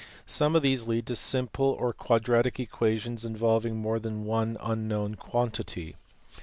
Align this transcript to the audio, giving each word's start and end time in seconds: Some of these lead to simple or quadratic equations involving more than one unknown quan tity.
Some 0.25 0.55
of 0.55 0.63
these 0.63 0.87
lead 0.87 1.05
to 1.05 1.15
simple 1.15 1.77
or 1.79 1.93
quadratic 1.93 2.59
equations 2.59 3.23
involving 3.23 3.75
more 3.77 3.99
than 3.99 4.25
one 4.25 4.57
unknown 4.59 5.13
quan 5.13 5.51
tity. 5.51 5.93